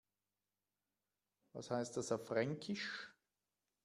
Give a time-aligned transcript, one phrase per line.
[1.53, 3.07] Was heißt das auf Fränkisch?